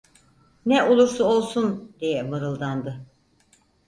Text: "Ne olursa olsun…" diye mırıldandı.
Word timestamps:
"Ne 0.65 0.83
olursa 0.83 1.23
olsun…" 1.23 1.95
diye 1.99 2.23
mırıldandı. 2.23 3.05